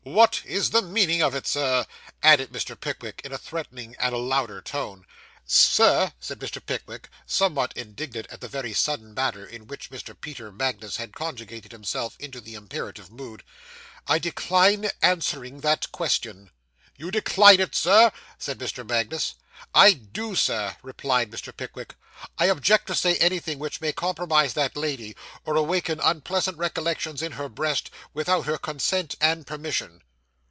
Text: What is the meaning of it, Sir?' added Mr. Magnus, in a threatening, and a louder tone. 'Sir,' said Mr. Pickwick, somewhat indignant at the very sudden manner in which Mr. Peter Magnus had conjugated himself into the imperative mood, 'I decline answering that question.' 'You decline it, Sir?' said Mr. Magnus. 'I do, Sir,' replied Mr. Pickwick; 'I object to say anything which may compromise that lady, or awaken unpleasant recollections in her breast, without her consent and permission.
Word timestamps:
What 0.03 0.41
is 0.45 0.71
the 0.71 0.81
meaning 0.81 1.21
of 1.21 1.35
it, 1.35 1.45
Sir?' 1.45 1.85
added 2.23 2.51
Mr. 2.51 2.71
Magnus, 2.83 3.13
in 3.23 3.31
a 3.31 3.37
threatening, 3.37 3.95
and 3.99 4.15
a 4.15 4.17
louder 4.17 4.59
tone. 4.59 5.05
'Sir,' 5.45 6.11
said 6.19 6.39
Mr. 6.39 6.59
Pickwick, 6.65 7.07
somewhat 7.27 7.71
indignant 7.77 8.25
at 8.31 8.41
the 8.41 8.47
very 8.47 8.73
sudden 8.73 9.13
manner 9.13 9.45
in 9.45 9.67
which 9.67 9.91
Mr. 9.91 10.19
Peter 10.19 10.51
Magnus 10.51 10.97
had 10.97 11.13
conjugated 11.13 11.71
himself 11.71 12.15
into 12.17 12.41
the 12.41 12.55
imperative 12.55 13.11
mood, 13.11 13.43
'I 14.07 14.17
decline 14.19 14.89
answering 15.03 15.59
that 15.61 15.91
question.' 15.91 16.49
'You 16.97 17.11
decline 17.11 17.59
it, 17.59 17.73
Sir?' 17.75 18.11
said 18.39 18.57
Mr. 18.59 18.87
Magnus. 18.87 19.35
'I 19.75 19.93
do, 19.93 20.33
Sir,' 20.35 20.75
replied 20.83 21.29
Mr. 21.31 21.55
Pickwick; 21.55 21.93
'I 22.39 22.45
object 22.45 22.87
to 22.87 22.95
say 22.95 23.15
anything 23.17 23.57
which 23.59 23.79
may 23.81 23.93
compromise 23.93 24.53
that 24.55 24.75
lady, 24.77 25.15
or 25.45 25.55
awaken 25.55 25.99
unpleasant 25.99 26.57
recollections 26.57 27.21
in 27.21 27.33
her 27.33 27.47
breast, 27.49 27.89
without 28.13 28.45
her 28.47 28.57
consent 28.57 29.13
and 29.19 29.45
permission. 29.47 30.01